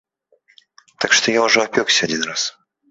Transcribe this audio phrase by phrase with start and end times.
[1.05, 2.53] Так што я ўжо апёкся адзін раз.